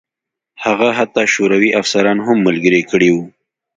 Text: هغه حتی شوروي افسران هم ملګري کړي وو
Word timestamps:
هغه 0.63 0.89
حتی 0.99 1.23
شوروي 1.33 1.69
افسران 1.81 2.17
هم 2.27 2.37
ملګري 2.47 2.81
کړي 2.91 3.09
وو 3.11 3.25